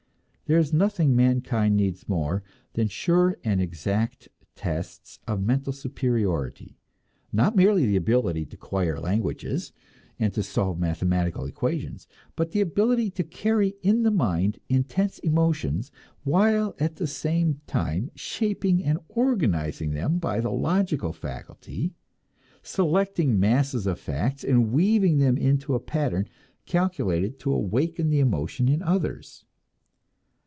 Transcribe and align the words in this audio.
There 0.47 0.59
is 0.59 0.73
nothing 0.73 1.15
mankind 1.15 1.77
needs 1.77 2.09
more 2.09 2.43
than 2.73 2.89
sure 2.89 3.37
and 3.41 3.61
exact 3.61 4.27
tests 4.53 5.17
of 5.25 5.41
mental 5.41 5.71
superiority; 5.71 6.75
not 7.31 7.55
merely 7.55 7.85
the 7.85 7.95
ability 7.95 8.43
to 8.47 8.57
acquire 8.57 8.99
languages 8.99 9.71
and 10.19 10.33
to 10.33 10.43
solve 10.43 10.77
mathematical 10.77 11.45
equations, 11.45 12.05
but 12.35 12.51
the 12.51 12.59
ability 12.59 13.11
to 13.11 13.23
carry 13.23 13.75
in 13.81 14.03
the 14.03 14.11
mind 14.11 14.59
intense 14.67 15.19
emotions, 15.19 15.89
while 16.25 16.75
at 16.79 16.97
the 16.97 17.07
same 17.07 17.61
time 17.65 18.11
shaping 18.13 18.83
and 18.83 18.99
organizing 19.07 19.91
them 19.91 20.17
by 20.17 20.41
the 20.41 20.51
logical 20.51 21.13
faculty, 21.13 21.93
selecting 22.61 23.39
masses 23.39 23.87
of 23.87 23.97
facts 24.01 24.43
and 24.43 24.73
weaving 24.73 25.17
them 25.17 25.37
into 25.37 25.75
a 25.75 25.79
pattern 25.79 26.27
calculated 26.65 27.39
to 27.39 27.53
awaken 27.53 28.09
the 28.09 28.19
emotion 28.19 28.67
in 28.67 28.81
others. 28.83 29.45